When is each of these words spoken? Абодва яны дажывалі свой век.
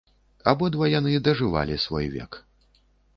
Абодва 0.51 0.85
яны 0.99 1.11
дажывалі 1.27 1.75
свой 1.85 2.05
век. 2.15 2.31